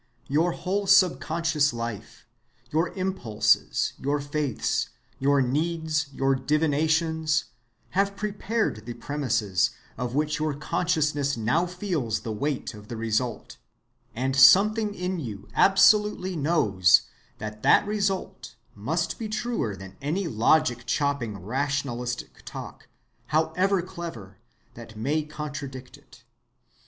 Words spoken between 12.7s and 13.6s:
of the result;